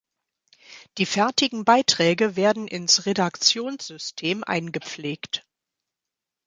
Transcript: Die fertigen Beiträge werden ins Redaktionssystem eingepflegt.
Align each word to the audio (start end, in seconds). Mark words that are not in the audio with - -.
Die 0.97 1.05
fertigen 1.05 1.63
Beiträge 1.63 2.35
werden 2.35 2.67
ins 2.67 3.05
Redaktionssystem 3.05 4.43
eingepflegt. 4.43 5.45